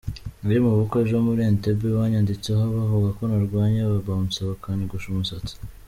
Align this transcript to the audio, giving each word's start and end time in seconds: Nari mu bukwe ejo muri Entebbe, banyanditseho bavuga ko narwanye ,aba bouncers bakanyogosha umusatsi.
Nari 0.41 0.57
mu 0.65 0.71
bukwe 0.77 0.97
ejo 1.03 1.17
muri 1.27 1.41
Entebbe, 1.49 1.87
banyanditseho 1.99 2.61
bavuga 2.75 3.09
ko 3.17 3.21
narwanye 3.29 3.79
,aba 3.83 3.99
bouncers 4.07 4.47
bakanyogosha 4.51 5.07
umusatsi. 5.11 5.53